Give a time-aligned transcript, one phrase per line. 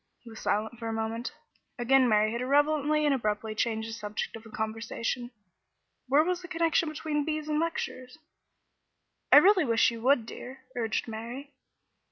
[0.23, 1.31] He was silent for a moment.
[1.77, 5.29] Again Mary had irrelevantly and abruptly changed the subject of conversation.
[6.07, 8.17] Where was the connection between bees and lectures?
[9.31, 11.53] "I really wish you would, dear," urged Mary.